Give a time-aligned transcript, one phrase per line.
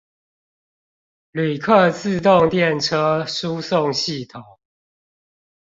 [1.31, 4.43] 旅客自動電車輸送系統